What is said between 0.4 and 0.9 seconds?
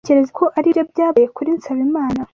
aribyo